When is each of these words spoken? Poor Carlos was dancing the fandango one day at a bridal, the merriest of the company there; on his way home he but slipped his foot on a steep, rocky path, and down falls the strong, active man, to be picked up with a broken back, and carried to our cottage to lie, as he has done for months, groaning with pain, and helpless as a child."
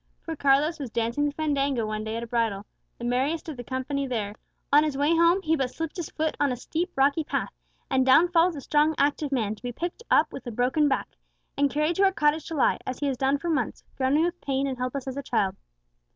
Poor 0.25 0.35
Carlos 0.35 0.79
was 0.79 0.89
dancing 0.89 1.25
the 1.25 1.31
fandango 1.31 1.85
one 1.85 2.03
day 2.03 2.15
at 2.15 2.23
a 2.23 2.25
bridal, 2.25 2.65
the 2.97 3.03
merriest 3.03 3.47
of 3.49 3.55
the 3.55 3.63
company 3.63 4.07
there; 4.07 4.33
on 4.73 4.83
his 4.83 4.97
way 4.97 5.15
home 5.15 5.39
he 5.43 5.55
but 5.55 5.69
slipped 5.69 5.95
his 5.95 6.09
foot 6.09 6.35
on 6.39 6.51
a 6.51 6.55
steep, 6.55 6.91
rocky 6.95 7.23
path, 7.23 7.53
and 7.87 8.03
down 8.03 8.27
falls 8.27 8.55
the 8.55 8.61
strong, 8.61 8.95
active 8.97 9.31
man, 9.31 9.53
to 9.53 9.61
be 9.61 9.71
picked 9.71 10.01
up 10.09 10.33
with 10.33 10.47
a 10.47 10.51
broken 10.51 10.87
back, 10.87 11.17
and 11.55 11.69
carried 11.69 11.97
to 11.97 12.03
our 12.03 12.11
cottage 12.11 12.47
to 12.47 12.55
lie, 12.55 12.79
as 12.83 12.97
he 12.97 13.05
has 13.05 13.15
done 13.17 13.37
for 13.37 13.51
months, 13.51 13.83
groaning 13.95 14.23
with 14.25 14.41
pain, 14.41 14.65
and 14.65 14.79
helpless 14.79 15.05
as 15.07 15.17
a 15.17 15.21
child." 15.21 15.55